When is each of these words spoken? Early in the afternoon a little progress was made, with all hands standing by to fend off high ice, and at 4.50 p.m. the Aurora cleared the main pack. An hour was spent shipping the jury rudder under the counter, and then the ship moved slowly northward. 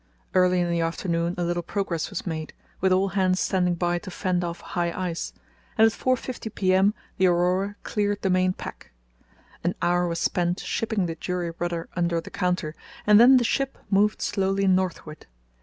Early 0.33 0.61
in 0.61 0.71
the 0.71 0.81
afternoon 0.81 1.35
a 1.37 1.43
little 1.43 1.61
progress 1.61 2.09
was 2.09 2.25
made, 2.25 2.53
with 2.79 2.91
all 2.91 3.09
hands 3.09 3.39
standing 3.39 3.75
by 3.75 3.99
to 3.99 4.09
fend 4.09 4.43
off 4.43 4.59
high 4.59 4.91
ice, 4.91 5.31
and 5.77 5.85
at 5.85 5.91
4.50 5.91 6.55
p.m. 6.55 6.95
the 7.19 7.27
Aurora 7.27 7.75
cleared 7.83 8.23
the 8.23 8.31
main 8.31 8.53
pack. 8.53 8.93
An 9.63 9.75
hour 9.79 10.07
was 10.07 10.17
spent 10.17 10.59
shipping 10.59 11.05
the 11.05 11.13
jury 11.13 11.51
rudder 11.59 11.87
under 11.95 12.19
the 12.19 12.31
counter, 12.31 12.73
and 13.05 13.19
then 13.19 13.37
the 13.37 13.43
ship 13.43 13.77
moved 13.91 14.23
slowly 14.23 14.65
northward. 14.65 15.27